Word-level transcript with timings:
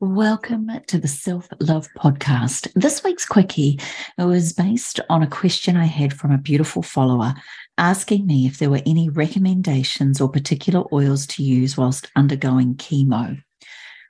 Welcome 0.00 0.70
to 0.86 0.96
the 0.96 1.08
Self 1.08 1.48
Love 1.58 1.88
Podcast. 1.98 2.72
This 2.76 3.02
week's 3.02 3.26
quickie 3.26 3.80
was 4.16 4.52
based 4.52 5.00
on 5.10 5.24
a 5.24 5.26
question 5.26 5.76
I 5.76 5.86
had 5.86 6.14
from 6.14 6.30
a 6.30 6.38
beautiful 6.38 6.84
follower 6.84 7.34
asking 7.78 8.24
me 8.24 8.46
if 8.46 8.58
there 8.58 8.70
were 8.70 8.80
any 8.86 9.08
recommendations 9.08 10.20
or 10.20 10.28
particular 10.28 10.84
oils 10.92 11.26
to 11.26 11.42
use 11.42 11.76
whilst 11.76 12.12
undergoing 12.14 12.76
chemo. 12.76 13.42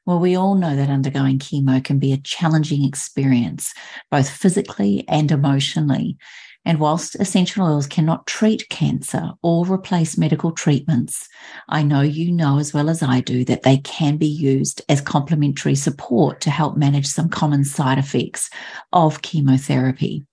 Well, 0.08 0.20
we 0.20 0.36
all 0.36 0.54
know 0.54 0.74
that 0.74 0.88
undergoing 0.88 1.38
chemo 1.38 1.84
can 1.84 1.98
be 1.98 2.14
a 2.14 2.16
challenging 2.16 2.82
experience, 2.82 3.74
both 4.10 4.30
physically 4.30 5.04
and 5.06 5.30
emotionally. 5.30 6.16
And 6.64 6.80
whilst 6.80 7.16
essential 7.16 7.66
oils 7.66 7.86
cannot 7.86 8.26
treat 8.26 8.70
cancer 8.70 9.32
or 9.42 9.66
replace 9.66 10.16
medical 10.16 10.50
treatments, 10.50 11.28
I 11.68 11.82
know 11.82 12.00
you 12.00 12.32
know 12.32 12.58
as 12.58 12.72
well 12.72 12.88
as 12.88 13.02
I 13.02 13.20
do 13.20 13.44
that 13.44 13.64
they 13.64 13.76
can 13.76 14.16
be 14.16 14.26
used 14.26 14.80
as 14.88 15.02
complementary 15.02 15.74
support 15.74 16.40
to 16.40 16.50
help 16.50 16.78
manage 16.78 17.06
some 17.06 17.28
common 17.28 17.66
side 17.66 17.98
effects 17.98 18.48
of 18.94 19.20
chemotherapy. 19.20 20.24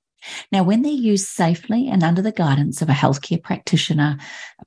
Now, 0.52 0.63
when 0.63 0.81
they're 0.81 0.91
used 0.91 1.27
safely 1.27 1.88
and 1.88 2.03
under 2.03 2.21
the 2.21 2.31
guidance 2.31 2.81
of 2.81 2.89
a 2.89 2.93
healthcare 2.93 3.41
practitioner, 3.41 4.17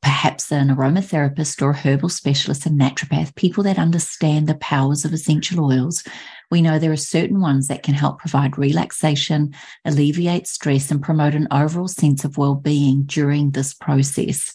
perhaps 0.03 0.51
an 0.53 0.69
aromatherapist 0.69 1.63
or 1.63 1.71
a 1.71 1.77
herbal 1.77 2.09
specialist 2.09 2.67
and 2.67 2.81
naturopath, 2.81 3.35
people 3.35 3.63
that 3.65 3.79
understand 3.79 4.47
the 4.47 4.57
powers 4.57 5.05
of 5.05 5.13
essential 5.13 5.65
oils, 5.65 6.05
we 6.51 6.63
know 6.63 6.79
there 6.79 6.93
are 6.93 6.97
certain 6.97 7.41
ones 7.41 7.69
that 7.69 7.83
can 7.83 7.95
help 7.95 8.19
provide 8.19 8.59
relaxation, 8.59 9.55
alleviate 9.85 10.47
stress, 10.47 10.91
and 10.91 11.03
promote 11.03 11.35
an 11.35 11.49
overall 11.51 11.89
sense 11.89 12.25
of 12.25 12.39
well 12.39 12.55
being 12.55 13.05
during 13.05 13.51
this 13.51 13.75
process. 13.75 14.55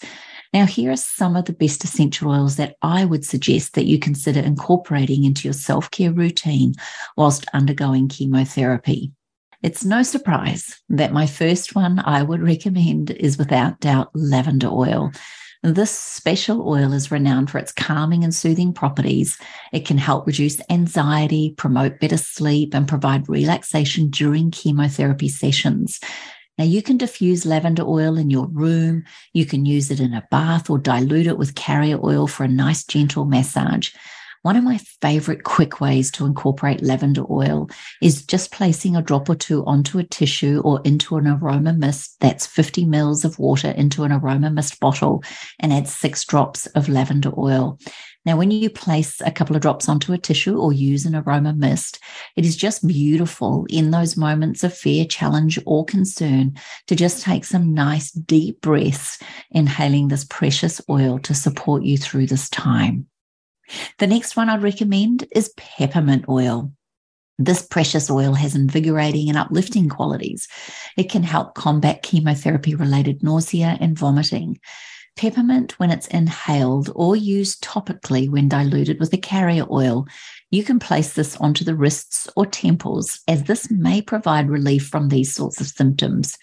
Now, 0.54 0.68
here 0.68 0.92
are 0.92 0.98
some 0.98 1.36
of 1.36 1.46
the 1.46 1.54
best 1.54 1.84
essential 1.84 2.30
oils 2.30 2.58
that 2.58 2.76
I 2.84 3.06
would 3.06 3.26
suggest 3.26 3.74
that 3.74 3.86
you 3.86 3.98
consider 3.98 4.40
incorporating 4.40 5.24
into 5.24 5.48
your 5.48 5.54
self 5.54 5.90
care 5.90 6.14
routine 6.14 6.76
whilst 7.18 7.48
undergoing 7.54 8.08
chemotherapy. 8.08 9.12
It's 9.64 9.86
no 9.86 10.04
surprise 10.04 10.82
that 10.90 11.14
my 11.14 11.26
first 11.26 11.74
one 11.74 12.00
I 12.00 12.22
would 12.22 12.42
recommend 12.42 13.12
is 13.12 13.38
without 13.38 13.80
doubt 13.80 14.10
lavender 14.14 14.68
oil. 14.68 15.14
This 15.64 15.90
special 15.90 16.68
oil 16.68 16.92
is 16.92 17.12
renowned 17.12 17.50
for 17.50 17.60
its 17.60 17.72
calming 17.72 18.26
and 18.26 18.36
soothing 18.36 18.74
properties. 18.74 19.38
It 19.72 19.86
can 19.86 19.98
help 19.98 20.28
reduce 20.28 20.60
anxiety, 20.70 21.56
promote 21.58 22.02
better 22.02 22.18
sleep, 22.18 22.76
and 22.76 22.86
provide 22.86 23.30
relaxation 23.30 24.10
during 24.10 24.52
chemotherapy 24.52 25.30
sessions. 25.30 26.02
Now, 26.58 26.66
you 26.66 26.82
can 26.82 26.98
diffuse 26.98 27.46
lavender 27.46 27.84
oil 27.84 28.18
in 28.18 28.30
your 28.30 28.48
room. 28.48 29.06
You 29.32 29.46
can 29.46 29.66
use 29.66 29.90
it 29.90 30.02
in 30.02 30.14
a 30.14 30.28
bath 30.30 30.70
or 30.70 30.78
dilute 30.78 31.28
it 31.28 31.38
with 31.38 31.56
carrier 31.56 32.00
oil 32.04 32.28
for 32.28 32.44
a 32.44 32.50
nice, 32.50 32.84
gentle 32.84 33.24
massage. 33.24 33.92
One 34.44 34.58
of 34.58 34.64
my 34.66 34.78
favorite 35.02 35.46
quick 35.46 35.80
ways 35.80 36.12
to 36.12 36.26
incorporate 36.26 36.84
lavender 36.84 37.24
oil 37.32 37.70
is 38.02 38.26
just 38.26 38.52
placing 38.52 38.94
a 38.94 39.02
drop 39.02 39.30
or 39.30 39.36
two 39.36 39.64
onto 39.64 40.00
a 40.00 40.04
tissue 40.04 40.62
or 40.66 40.82
into 40.84 41.16
an 41.16 41.28
aroma 41.28 41.72
mist. 41.72 42.18
That's 42.20 42.46
50 42.46 42.84
mils 42.84 43.24
of 43.24 43.40
water 43.40 43.70
into 43.70 44.04
an 44.04 44.12
aroma 44.12 44.50
mist 44.50 44.82
bottle 44.82 45.24
and 45.60 45.72
add 45.72 45.88
six 45.88 46.26
drops 46.26 46.66
of 46.68 46.90
lavender 46.90 47.32
oil. 47.38 47.80
Now, 48.26 48.36
when 48.36 48.52
you 48.52 48.70
place 48.70 49.22
a 49.22 49.32
couple 49.32 49.56
of 49.56 49.62
drops 49.62 49.88
onto 49.88 50.12
a 50.12 50.18
tissue 50.18 50.58
or 50.58 50.74
use 50.74 51.06
an 51.06 51.16
aroma 51.16 51.54
mist, 51.54 52.00
it 52.36 52.46
is 52.46 52.58
just 52.58 52.86
beautiful 52.86 53.66
in 53.70 53.92
those 53.92 54.18
moments 54.18 54.62
of 54.66 54.74
fear, 54.74 55.06
challenge, 55.06 55.58
or 55.66 55.86
concern 55.86 56.58
to 56.88 56.98
just 56.98 57.24
take 57.24 57.46
some 57.46 57.74
nice 57.74 58.12
deep 58.12 58.60
breaths, 58.60 59.20
inhaling 59.52 60.10
this 60.10 60.26
precious 60.26 60.82
oil 60.90 61.18
to 61.20 61.34
support 61.34 61.84
you 61.84 61.98
through 61.98 62.28
this 62.28 62.50
time. 62.50 63.08
The 64.00 64.08
next 64.08 64.36
one 64.36 64.50
I'd 64.50 64.64
recommend 64.64 65.26
is 65.32 65.54
peppermint 65.58 66.26
oil. 66.28 66.72
This 67.40 67.62
precious 67.62 68.10
oil 68.10 68.34
has 68.34 68.56
invigorating 68.56 69.30
and 69.30 69.38
uplifting 69.38 69.90
qualities. 69.90 70.48
It 70.98 71.10
can 71.10 71.24
help 71.24 71.56
combat 71.56 72.04
chemotherapy 72.04 72.76
related 72.76 73.24
nausea 73.24 73.78
and 73.80 73.98
vomiting. 73.98 74.60
Peppermint, 75.16 75.78
when 75.80 75.92
it's 75.92 76.08
inhaled 76.08 76.92
or 76.96 77.16
used 77.16 77.64
topically 77.64 78.30
when 78.30 78.50
diluted 78.50 79.00
with 79.00 79.14
a 79.14 79.18
carrier 79.18 79.66
oil, 79.72 80.08
you 80.50 80.64
can 80.64 80.80
place 80.80 81.14
this 81.14 81.38
onto 81.38 81.64
the 81.64 81.76
wrists 81.76 82.28
or 82.36 82.46
temples, 82.46 83.20
as 83.28 83.44
this 83.44 83.70
may 83.70 84.02
provide 84.02 84.50
relief 84.50 84.88
from 84.88 85.10
these 85.10 85.34
sorts 85.34 85.62
of 85.62 85.68
symptoms. 85.68 86.38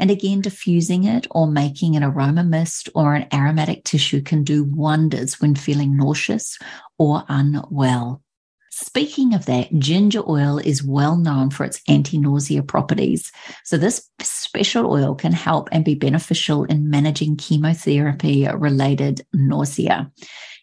And 0.00 0.10
again, 0.10 0.40
diffusing 0.40 1.04
it 1.04 1.26
or 1.30 1.46
making 1.46 1.94
an 1.94 2.02
aroma 2.02 2.42
mist 2.42 2.88
or 2.94 3.14
an 3.14 3.28
aromatic 3.34 3.84
tissue 3.84 4.22
can 4.22 4.42
do 4.42 4.64
wonders 4.64 5.40
when 5.40 5.54
feeling 5.54 5.94
nauseous 5.94 6.58
or 6.98 7.22
unwell. 7.28 8.22
Speaking 8.70 9.34
of 9.34 9.44
that, 9.44 9.68
ginger 9.78 10.22
oil 10.26 10.56
is 10.56 10.82
well 10.82 11.16
known 11.16 11.50
for 11.50 11.64
its 11.64 11.82
anti 11.86 12.16
nausea 12.16 12.62
properties. 12.62 13.30
So, 13.62 13.76
this 13.76 14.08
special 14.22 14.90
oil 14.90 15.14
can 15.14 15.32
help 15.32 15.68
and 15.70 15.84
be 15.84 15.94
beneficial 15.94 16.64
in 16.64 16.88
managing 16.88 17.36
chemotherapy 17.36 18.48
related 18.48 19.20
nausea. 19.34 20.10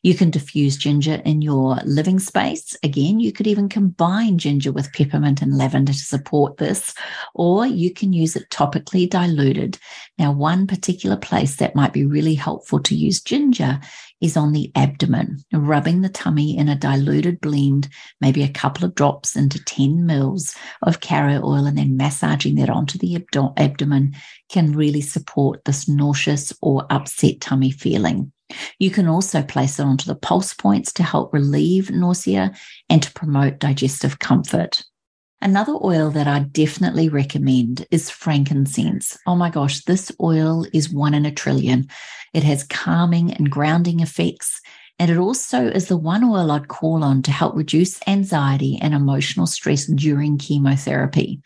You 0.08 0.16
can 0.16 0.30
diffuse 0.30 0.78
ginger 0.78 1.16
in 1.26 1.42
your 1.42 1.76
living 1.84 2.18
space. 2.20 2.78
Again, 2.82 3.20
you 3.20 3.34
could 3.34 3.46
even 3.46 3.68
combine 3.68 4.38
ginger 4.38 4.72
with 4.72 4.94
peppermint 4.94 5.42
and 5.42 5.58
lavender 5.58 5.92
to 5.92 6.00
support 6.00 6.56
this, 6.56 6.94
or 7.36 7.66
you 7.66 7.94
can 7.94 8.14
use 8.14 8.38
it 8.38 8.50
topically 8.50 9.10
diluted. 9.10 9.78
Now, 10.18 10.32
one 10.32 10.66
particular 10.66 11.18
place 11.18 11.58
that 11.58 11.76
might 11.76 11.92
be 11.92 12.06
really 12.06 12.36
helpful 12.36 12.80
to 12.84 12.96
use 12.96 13.20
ginger 13.20 13.82
is 14.22 14.38
on 14.38 14.54
the 14.54 14.72
abdomen, 14.76 15.40
rubbing 15.52 16.00
the 16.00 16.08
tummy 16.08 16.58
in 16.58 16.70
a 16.70 16.76
diluted 16.78 17.42
blend, 17.42 17.90
maybe 18.22 18.44
a 18.44 18.48
couple 18.48 18.86
of 18.86 18.96
drops 18.96 19.36
into 19.36 19.62
10 19.66 20.06
mils 20.06 20.56
of 20.84 21.02
carrier 21.02 21.42
oil, 21.44 21.66
and 21.66 21.78
then 21.78 21.98
massaging 21.98 22.56
that 22.56 22.70
onto 22.70 22.98
the 22.98 23.18
abdomen 23.58 24.16
can 24.48 24.72
really 24.72 25.02
support 25.02 25.66
this 25.66 25.90
nauseous 25.90 26.54
or 26.62 26.86
upset 26.90 27.42
tummy 27.42 27.72
feeling. 27.72 28.32
You 28.80 28.92
can 28.92 29.08
also 29.08 29.42
place 29.42 29.80
it 29.80 29.84
onto 29.84 30.06
the 30.06 30.16
pulse 30.16 30.54
points 30.54 30.94
to 30.94 31.04
help 31.04 31.34
relieve 31.34 31.92
nausea 31.92 32.54
and 32.90 33.04
to 33.04 33.12
promote 33.14 33.60
digestive 33.60 34.20
comfort. 34.20 34.84
Another 35.42 35.74
oil 35.84 36.10
that 36.12 36.28
I 36.28 36.40
definitely 36.40 37.10
recommend 37.10 37.86
is 37.92 38.10
frankincense. 38.10 39.18
Oh 39.28 39.36
my 39.36 39.52
gosh, 39.52 39.84
this 39.84 40.12
oil 40.22 40.66
is 40.74 40.92
one 40.92 41.14
in 41.14 41.26
a 41.26 41.32
trillion. 41.32 41.88
It 42.34 42.44
has 42.44 42.64
calming 42.64 43.34
and 43.34 43.50
grounding 43.50 44.00
effects. 44.00 44.62
And 45.00 45.12
it 45.12 45.18
also 45.18 45.68
is 45.68 45.88
the 45.88 45.98
one 45.98 46.24
oil 46.24 46.50
I'd 46.50 46.70
call 46.70 47.04
on 47.04 47.22
to 47.24 47.32
help 47.32 47.56
reduce 47.56 48.00
anxiety 48.08 48.80
and 48.82 48.96
emotional 48.96 49.46
stress 49.46 49.86
during 49.86 50.40
chemotherapy. 50.40 51.40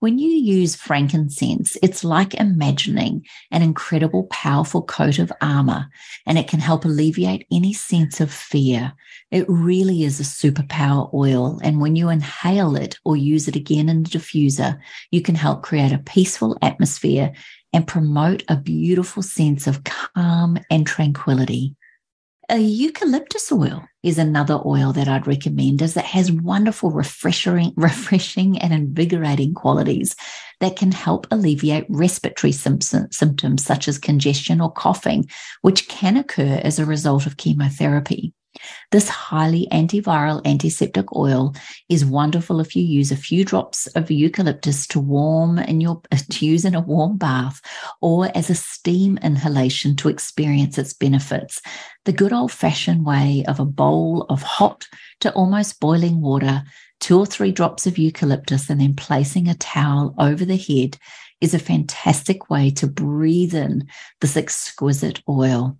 When 0.00 0.18
you 0.18 0.30
use 0.30 0.74
frankincense, 0.74 1.76
it's 1.82 2.02
like 2.02 2.34
imagining 2.34 3.26
an 3.52 3.62
incredible, 3.62 4.24
powerful 4.24 4.82
coat 4.82 5.18
of 5.18 5.32
armor, 5.40 5.88
and 6.26 6.38
it 6.38 6.48
can 6.48 6.60
help 6.60 6.84
alleviate 6.84 7.46
any 7.52 7.72
sense 7.72 8.20
of 8.20 8.32
fear. 8.32 8.92
It 9.30 9.44
really 9.48 10.02
is 10.02 10.18
a 10.18 10.24
superpower 10.24 11.12
oil. 11.14 11.60
And 11.62 11.80
when 11.80 11.94
you 11.94 12.08
inhale 12.08 12.74
it 12.74 12.98
or 13.04 13.16
use 13.16 13.46
it 13.46 13.54
again 13.54 13.88
in 13.88 14.02
the 14.02 14.10
diffuser, 14.10 14.80
you 15.10 15.22
can 15.22 15.34
help 15.34 15.62
create 15.62 15.92
a 15.92 15.98
peaceful 15.98 16.58
atmosphere 16.62 17.32
and 17.72 17.86
promote 17.86 18.42
a 18.48 18.56
beautiful 18.56 19.22
sense 19.22 19.66
of 19.66 19.84
calm 19.84 20.58
and 20.70 20.86
tranquility. 20.86 21.76
A 22.50 22.58
eucalyptus 22.58 23.52
oil 23.52 23.84
is 24.02 24.18
another 24.18 24.60
oil 24.66 24.92
that 24.94 25.06
I'd 25.06 25.28
recommend 25.28 25.82
as 25.82 25.96
it 25.96 26.04
has 26.04 26.32
wonderful 26.32 26.90
refreshing, 26.90 27.72
refreshing 27.76 28.58
and 28.58 28.74
invigorating 28.74 29.54
qualities 29.54 30.16
that 30.58 30.74
can 30.74 30.90
help 30.90 31.28
alleviate 31.30 31.86
respiratory 31.88 32.50
symptoms 32.50 33.64
such 33.64 33.86
as 33.86 33.98
congestion 33.98 34.60
or 34.60 34.72
coughing, 34.72 35.28
which 35.62 35.86
can 35.86 36.16
occur 36.16 36.60
as 36.64 36.80
a 36.80 36.84
result 36.84 37.24
of 37.24 37.36
chemotherapy. 37.36 38.34
This 38.90 39.08
highly 39.08 39.68
antiviral 39.70 40.44
antiseptic 40.44 41.14
oil 41.14 41.54
is 41.88 42.04
wonderful 42.04 42.60
if 42.60 42.74
you 42.74 42.82
use 42.82 43.12
a 43.12 43.16
few 43.16 43.44
drops 43.44 43.86
of 43.88 44.10
eucalyptus 44.10 44.86
to 44.88 45.00
warm 45.00 45.58
in 45.58 45.80
your 45.80 46.02
to 46.30 46.46
use 46.46 46.64
in 46.64 46.74
a 46.74 46.80
warm 46.80 47.16
bath 47.16 47.60
or 48.00 48.30
as 48.36 48.50
a 48.50 48.54
steam 48.54 49.18
inhalation 49.18 49.94
to 49.96 50.08
experience 50.08 50.78
its 50.78 50.92
benefits. 50.92 51.60
The 52.04 52.12
good 52.12 52.32
old-fashioned 52.32 53.04
way 53.06 53.44
of 53.46 53.60
a 53.60 53.64
bowl 53.64 54.26
of 54.28 54.42
hot 54.42 54.86
to 55.20 55.32
almost 55.32 55.80
boiling 55.80 56.20
water, 56.20 56.64
two 56.98 57.18
or 57.18 57.26
three 57.26 57.52
drops 57.52 57.86
of 57.86 57.98
eucalyptus 57.98 58.68
and 58.68 58.80
then 58.80 58.94
placing 58.94 59.48
a 59.48 59.54
towel 59.54 60.14
over 60.18 60.44
the 60.44 60.56
head 60.56 60.98
is 61.40 61.54
a 61.54 61.58
fantastic 61.58 62.50
way 62.50 62.70
to 62.70 62.86
breathe 62.86 63.54
in 63.54 63.86
this 64.20 64.36
exquisite 64.36 65.22
oil. 65.28 65.78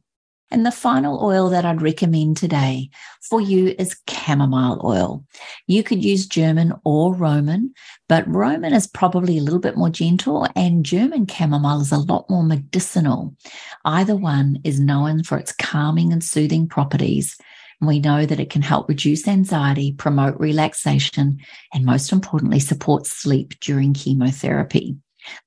And 0.50 0.66
the 0.66 0.72
final 0.72 1.24
oil 1.24 1.48
that 1.50 1.64
I'd 1.64 1.82
recommend 1.82 2.36
today 2.36 2.90
for 3.22 3.40
you 3.40 3.74
is 3.78 3.96
chamomile 4.08 4.80
oil. 4.84 5.24
You 5.66 5.82
could 5.82 6.04
use 6.04 6.26
German 6.26 6.72
or 6.84 7.14
Roman, 7.14 7.72
but 8.08 8.26
Roman 8.26 8.72
is 8.72 8.88
probably 8.88 9.38
a 9.38 9.42
little 9.42 9.60
bit 9.60 9.76
more 9.76 9.90
gentle 9.90 10.48
and 10.56 10.84
German 10.84 11.26
chamomile 11.26 11.82
is 11.82 11.92
a 11.92 11.98
lot 11.98 12.28
more 12.28 12.42
medicinal. 12.42 13.36
Either 13.84 14.16
one 14.16 14.58
is 14.64 14.80
known 14.80 15.22
for 15.22 15.38
its 15.38 15.52
calming 15.52 16.12
and 16.12 16.24
soothing 16.24 16.66
properties. 16.66 17.36
We 17.80 17.98
know 17.98 18.26
that 18.26 18.40
it 18.40 18.50
can 18.50 18.62
help 18.62 18.88
reduce 18.88 19.26
anxiety, 19.26 19.92
promote 19.92 20.38
relaxation, 20.38 21.38
and 21.72 21.84
most 21.86 22.12
importantly, 22.12 22.60
support 22.60 23.06
sleep 23.06 23.58
during 23.60 23.94
chemotherapy. 23.94 24.96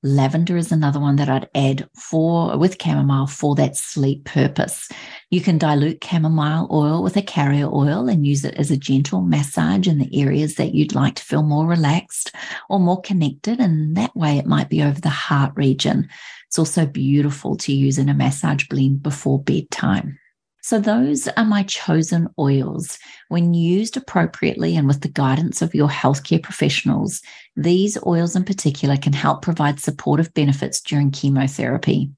Lavender 0.02 0.56
is 0.56 0.72
another 0.72 1.00
one 1.00 1.16
that 1.16 1.28
I'd 1.28 1.48
add 1.54 1.88
for 1.94 2.56
with 2.58 2.80
chamomile 2.80 3.26
for 3.26 3.54
that 3.56 3.76
sleep 3.76 4.24
purpose. 4.24 4.88
You 5.30 5.40
can 5.40 5.58
dilute 5.58 6.02
chamomile 6.04 6.68
oil 6.70 7.02
with 7.02 7.16
a 7.16 7.22
carrier 7.22 7.66
oil 7.66 8.08
and 8.08 8.26
use 8.26 8.44
it 8.44 8.54
as 8.54 8.70
a 8.70 8.76
gentle 8.76 9.22
massage 9.22 9.88
in 9.88 9.98
the 9.98 10.20
areas 10.20 10.56
that 10.56 10.74
you'd 10.74 10.94
like 10.94 11.16
to 11.16 11.24
feel 11.24 11.42
more 11.42 11.66
relaxed 11.66 12.32
or 12.68 12.78
more 12.78 13.00
connected. 13.00 13.60
And 13.60 13.96
that 13.96 14.14
way 14.16 14.38
it 14.38 14.46
might 14.46 14.68
be 14.68 14.82
over 14.82 15.00
the 15.00 15.08
heart 15.08 15.52
region. 15.56 16.08
It's 16.46 16.58
also 16.58 16.86
beautiful 16.86 17.56
to 17.58 17.72
use 17.72 17.98
in 17.98 18.08
a 18.08 18.14
massage 18.14 18.68
blend 18.68 19.02
before 19.02 19.42
bedtime. 19.42 20.18
So, 20.64 20.80
those 20.80 21.28
are 21.28 21.44
my 21.44 21.62
chosen 21.64 22.26
oils. 22.38 22.98
When 23.28 23.52
used 23.52 23.98
appropriately 23.98 24.78
and 24.78 24.86
with 24.86 25.02
the 25.02 25.10
guidance 25.10 25.60
of 25.60 25.74
your 25.74 25.90
healthcare 25.90 26.42
professionals, 26.42 27.20
these 27.54 27.98
oils 28.06 28.34
in 28.34 28.44
particular 28.44 28.96
can 28.96 29.12
help 29.12 29.42
provide 29.42 29.78
supportive 29.78 30.32
benefits 30.32 30.80
during 30.80 31.10
chemotherapy. 31.10 32.12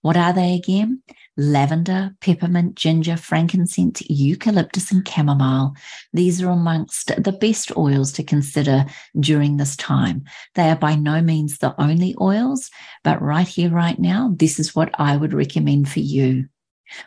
What 0.00 0.16
are 0.16 0.32
they 0.32 0.54
again? 0.54 1.02
Lavender, 1.36 2.16
peppermint, 2.22 2.74
ginger, 2.74 3.18
frankincense, 3.18 4.02
eucalyptus, 4.08 4.90
and 4.90 5.06
chamomile. 5.06 5.74
These 6.14 6.40
are 6.40 6.48
amongst 6.48 7.08
the 7.22 7.32
best 7.32 7.70
oils 7.76 8.12
to 8.12 8.22
consider 8.22 8.86
during 9.18 9.58
this 9.58 9.76
time. 9.76 10.24
They 10.54 10.70
are 10.70 10.76
by 10.76 10.94
no 10.94 11.20
means 11.20 11.58
the 11.58 11.78
only 11.78 12.14
oils, 12.18 12.70
but 13.04 13.20
right 13.20 13.46
here, 13.46 13.68
right 13.68 13.98
now, 13.98 14.32
this 14.34 14.58
is 14.58 14.74
what 14.74 14.90
I 14.94 15.18
would 15.18 15.34
recommend 15.34 15.90
for 15.90 16.00
you. 16.00 16.46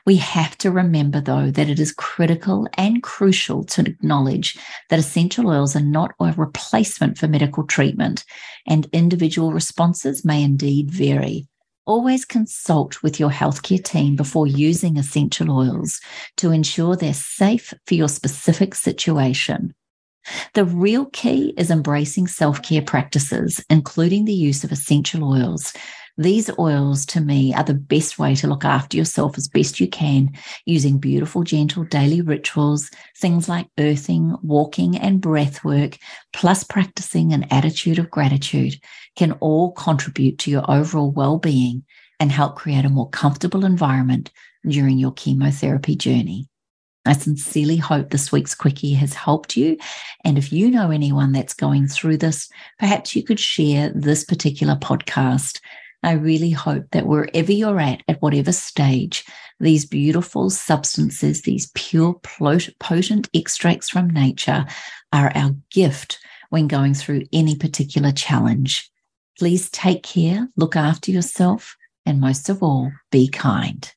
We 0.06 0.18
have 0.18 0.57
to 0.59 0.71
remember, 0.71 1.21
though, 1.21 1.51
that 1.51 1.69
it 1.69 1.80
is 1.80 1.91
critical 1.91 2.68
and 2.77 3.03
crucial 3.03 3.63
to 3.65 3.81
acknowledge 3.81 4.57
that 4.89 5.00
essential 5.00 5.50
oils 5.50 5.75
are 5.75 5.81
not 5.81 6.12
a 6.19 6.33
replacement 6.33 7.18
for 7.18 7.27
medical 7.27 7.65
treatment, 7.65 8.24
and 8.68 8.88
individual 8.94 9.51
responses 9.53 10.25
may 10.25 10.44
indeed 10.44 10.91
vary. 10.91 11.47
Always 11.85 12.24
consult 12.24 13.03
with 13.03 13.19
your 13.19 13.30
healthcare 13.30 13.83
team 13.83 14.15
before 14.15 14.47
using 14.47 14.97
essential 14.97 15.51
oils 15.51 16.00
to 16.38 16.51
ensure 16.51 16.95
they're 16.95 17.13
safe 17.13 17.74
for 17.86 17.95
your 17.95 18.07
specific 18.07 18.74
situation. 18.74 19.74
The 20.53 20.63
real 20.63 21.07
key 21.07 21.53
is 21.57 21.69
embracing 21.69 22.27
self 22.27 22.62
care 22.62 22.81
practices, 22.81 23.63
including 23.69 24.24
the 24.24 24.33
use 24.33 24.63
of 24.63 24.71
essential 24.71 25.25
oils, 25.25 25.74
these 26.18 26.50
oils 26.60 27.06
to 27.07 27.21
me 27.21 27.54
are 27.56 27.63
the 27.63 27.74
best 27.74 28.19
way 28.19 28.36
to 28.36 28.48
look 28.48 28.63
after 28.63 28.95
yourself 28.98 29.38
as 29.38 29.48
best 29.48 29.80
you 29.80 29.88
can 29.88 30.31
using 30.65 31.00
beautiful, 31.00 31.44
gentle 31.44 31.83
daily 31.86 32.21
rituals, 32.21 32.92
things 33.18 33.50
like 33.50 33.68
earthing, 33.80 34.36
walking, 34.44 34.95
and 34.98 35.21
breath 35.21 35.63
work, 35.63 35.98
plus 36.31 36.63
practicing 36.63 37.33
an 37.33 37.45
attitude 37.50 37.98
of 37.98 38.12
gratitude 38.12 38.75
can 39.15 39.31
all 39.33 39.71
contribute 39.71 40.38
to 40.39 40.51
your 40.51 40.69
overall 40.69 41.12
well 41.12 41.39
being 41.39 41.83
and 42.19 42.31
help 42.31 42.56
create 42.56 42.86
a 42.86 42.89
more 42.89 43.10
comfortable 43.10 43.65
environment 43.65 44.31
during 44.68 45.00
your 45.00 45.13
chemotherapy 45.13 45.95
journey. 45.95 46.48
I 47.06 47.13
sincerely 47.13 47.75
hope 47.75 48.12
this 48.12 48.31
week's 48.31 48.56
quickie 48.56 48.94
has 48.94 49.13
helped 49.13 49.57
you. 49.57 49.77
And 50.24 50.38
if 50.38 50.54
you 50.54 50.71
know 50.71 50.89
anyone 50.89 51.33
that's 51.33 51.54
going 51.54 51.88
through 51.88 52.18
this, 52.18 52.50
perhaps 52.80 53.13
you 53.15 53.24
could 53.24 53.39
share 53.39 53.92
this 53.94 54.24
particular 54.24 54.75
podcast 54.75 55.60
I 56.03 56.13
really 56.13 56.51
hope 56.51 56.85
that 56.91 57.07
wherever 57.07 57.51
you're 57.51 57.79
at, 57.79 58.03
at 58.07 58.21
whatever 58.21 58.51
stage, 58.51 59.25
these 59.59 59.85
beautiful 59.85 60.50
substances, 60.50 61.41
these 61.44 61.71
pure, 61.73 62.15
potent 62.79 63.29
extracts 63.33 63.89
from 63.89 64.09
nature 64.09 64.65
are 65.11 65.31
our 65.35 65.55
gift 65.71 66.19
when 66.50 66.67
going 66.67 66.94
through 66.94 67.23
any 67.31 67.55
particular 67.55 68.11
challenge. 68.11 68.91
Please 69.39 69.69
take 69.71 70.03
care, 70.03 70.50
look 70.55 70.75
after 70.75 71.11
yourself, 71.11 71.75
and 72.05 72.19
most 72.19 72.50
of 72.50 72.61
all, 72.61 72.91
be 73.11 73.27
kind. 73.27 73.91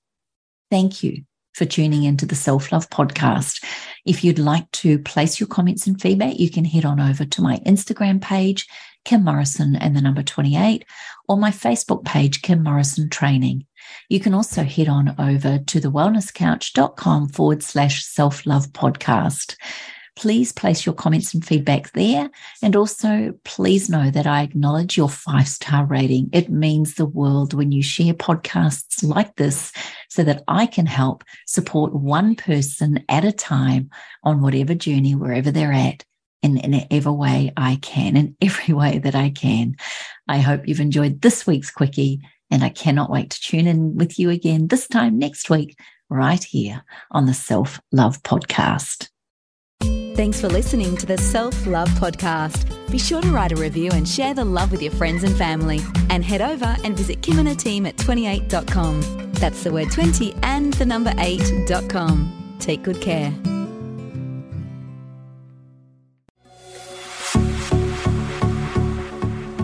Thank 0.70 1.03
you 1.03 1.25
for 1.55 1.64
tuning 1.64 2.05
into 2.05 2.26
the 2.26 2.35
Self 2.35 2.70
Love 2.70 2.88
Podcast. 2.91 3.64
If 4.05 4.23
you'd 4.23 4.38
like 4.38 4.70
to 4.73 4.99
place 5.00 5.41
your 5.41 5.49
comments 5.49 5.87
and 5.87 6.00
feedback, 6.00 6.38
you 6.38 6.50
can 6.50 6.64
head 6.64 6.85
on 6.85 7.00
over 7.00 7.25
to 7.25 7.43
my 7.43 7.58
Instagram 7.67 8.20
page 8.20 8.67
Kim 9.06 9.23
Morrison 9.23 9.76
and 9.76 9.94
the 9.97 10.00
number 10.00 10.23
28, 10.23 10.85
or 11.29 11.37
my 11.37 11.53
Facebook 11.53 12.05
page, 12.05 12.43
Kim 12.43 12.64
Morrison 12.64 13.08
Training. 13.08 13.64
You 14.08 14.19
can 14.19 14.35
also 14.35 14.64
head 14.64 14.88
on 14.88 15.14
over 15.17 15.61
to 15.61 15.81
the 15.81 15.93
wellnesscouch.com 15.93 17.29
forward 17.29 17.62
slash 17.62 18.05
self 18.05 18.44
love 18.47 18.67
podcast. 18.73 19.56
Please 20.17 20.50
place 20.50 20.85
your 20.85 20.94
comments 20.94 21.35
and 21.35 21.44
feedback 21.44 21.93
there. 21.93 22.31
And 22.62 22.75
also, 22.75 23.32
please 23.44 23.88
know 23.88 24.11
that 24.11 24.26
I 24.26 24.43
acknowledge 24.43 24.97
your 24.97 25.08
five 25.08 25.47
star 25.47 25.87
rating. 25.87 26.29
It 26.32 26.50
means 26.50 26.94
the 26.94 27.06
world 27.06 27.55
when 27.55 27.70
you 27.70 27.85
share 27.85 28.14
podcasts 28.14 29.05
like 29.05 29.37
this 29.37 29.73
so 30.08 30.25
that 30.25 30.43
I 30.49 30.67
can 30.67 30.87
help 30.87 31.23
support 31.47 31.94
one 31.94 32.35
person 32.35 33.05
at 33.08 33.25
a 33.25 33.31
time 33.31 33.91
on 34.25 34.41
whatever 34.41 34.75
journey, 34.75 35.14
wherever 35.14 35.53
they're 35.53 35.73
at 35.73 36.05
in 36.46 36.72
whatever 36.72 37.12
way 37.12 37.52
I 37.56 37.78
can, 37.82 38.16
in 38.16 38.37
every 38.40 38.75
way 38.75 38.98
that 38.98 39.14
I 39.14 39.31
can. 39.31 39.76
I 40.28 40.38
hope 40.38 40.69
you've 40.69 40.81
enjoyed 40.81 41.22
this 41.22 41.46
week's 41.46 41.70
quickie, 41.70 42.20
and 42.50 42.62
I 42.62 42.69
cannot 42.69 43.10
wait 43.10 43.31
to 43.31 43.40
tune 43.40 43.66
in 43.66 43.96
with 43.96 44.19
you 44.19 44.31
again 44.31 44.69
this 44.69 44.87
time 44.87 45.19
next 45.19 45.50
week, 45.50 45.76
right 46.08 46.43
here 46.43 46.84
on 47.10 47.26
the 47.26 47.34
Self 47.34 47.81
Love 47.90 48.22
Podcast. 48.22 49.08
Thanks 50.14 50.40
for 50.40 50.48
listening 50.48 50.96
to 50.96 51.06
the 51.06 51.19
Self 51.19 51.66
Love 51.66 51.88
Podcast. 51.90 52.72
Be 52.90 52.98
sure 52.98 53.20
to 53.20 53.28
write 53.28 53.52
a 53.52 53.56
review 53.56 53.90
and 53.93 54.08
share 54.08 54.32
the 54.32 54.44
love 54.44 54.70
with 54.70 54.81
your 54.81 54.93
friends 54.93 55.25
and 55.25 55.37
family. 55.37 55.81
And 56.08 56.25
head 56.25 56.40
over 56.40 56.76
and 56.84 56.96
visit 56.96 57.20
Kim 57.22 57.38
and 57.38 57.48
her 57.48 57.54
team 57.54 57.84
at 57.84 57.96
twenty8.com. 57.96 59.26
That's 59.37 59.62
the 59.62 59.72
word 59.72 59.90
20 59.93 60.34
and 60.43 60.72
the 60.75 60.87
number 60.87 61.10
8.com. 61.10 62.56
Take 62.58 62.82
good 62.82 63.00
care. 63.00 63.34